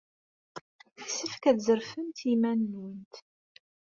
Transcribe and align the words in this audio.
Yessefk 0.97 1.43
ad 1.49 1.57
tzerfemt 1.59 2.19
i 2.23 2.27
yiman-nwent. 2.29 3.13